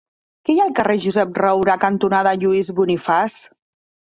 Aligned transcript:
Què 0.47 0.53
hi 0.53 0.55
ha 0.61 0.63
al 0.69 0.73
carrer 0.79 0.95
Josep 1.03 1.37
Roura 1.41 1.75
cantonada 1.85 2.33
Lluís 2.45 2.73
Bonifaç? 2.81 3.37